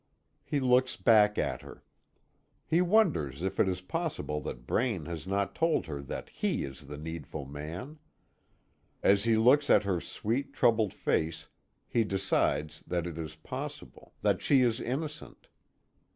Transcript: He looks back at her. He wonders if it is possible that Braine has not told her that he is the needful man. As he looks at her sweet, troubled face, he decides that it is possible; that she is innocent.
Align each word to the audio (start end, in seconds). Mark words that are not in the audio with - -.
He 0.43 0.59
looks 0.59 0.95
back 0.95 1.37
at 1.37 1.61
her. 1.61 1.83
He 2.65 2.81
wonders 2.81 3.43
if 3.43 3.59
it 3.59 3.67
is 3.69 3.81
possible 3.81 4.41
that 4.41 4.65
Braine 4.65 5.05
has 5.05 5.27
not 5.27 5.53
told 5.53 5.85
her 5.85 6.01
that 6.01 6.29
he 6.29 6.63
is 6.63 6.87
the 6.87 6.97
needful 6.97 7.45
man. 7.45 7.99
As 9.03 9.25
he 9.25 9.37
looks 9.37 9.69
at 9.69 9.83
her 9.83 10.01
sweet, 10.01 10.53
troubled 10.53 10.91
face, 10.95 11.49
he 11.87 12.03
decides 12.03 12.79
that 12.87 13.05
it 13.05 13.19
is 13.19 13.35
possible; 13.35 14.15
that 14.23 14.41
she 14.41 14.63
is 14.63 14.81
innocent. 14.81 15.47